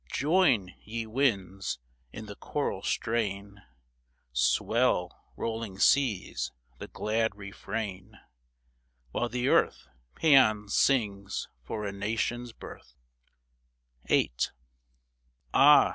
[0.11, 1.77] Join, ye winds,
[2.11, 3.61] in the choral strain!
[4.33, 8.17] Swell, rolling seas, the glad refrain,
[9.11, 9.85] While the Earth
[10.15, 12.95] Paeans sings for a Nation's birth
[14.07, 14.31] 1" VIII.
[15.53, 15.89] Ah